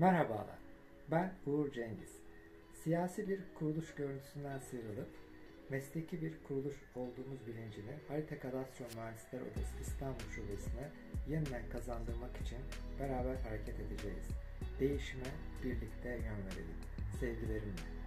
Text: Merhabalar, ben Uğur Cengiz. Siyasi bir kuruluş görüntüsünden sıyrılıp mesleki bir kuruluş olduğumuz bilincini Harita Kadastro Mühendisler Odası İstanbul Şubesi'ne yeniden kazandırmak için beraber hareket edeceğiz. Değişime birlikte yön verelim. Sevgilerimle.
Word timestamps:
Merhabalar, 0.00 0.58
ben 1.10 1.32
Uğur 1.46 1.72
Cengiz. 1.72 2.10
Siyasi 2.84 3.28
bir 3.28 3.40
kuruluş 3.54 3.94
görüntüsünden 3.94 4.58
sıyrılıp 4.58 5.08
mesleki 5.70 6.22
bir 6.22 6.34
kuruluş 6.48 6.76
olduğumuz 6.94 7.46
bilincini 7.46 7.90
Harita 8.08 8.38
Kadastro 8.38 8.84
Mühendisler 8.96 9.40
Odası 9.40 9.80
İstanbul 9.80 10.30
Şubesi'ne 10.34 10.88
yeniden 11.28 11.62
kazandırmak 11.72 12.36
için 12.36 12.58
beraber 13.00 13.34
hareket 13.36 13.80
edeceğiz. 13.80 14.28
Değişime 14.80 15.30
birlikte 15.64 16.08
yön 16.08 16.20
verelim. 16.46 16.80
Sevgilerimle. 17.20 17.99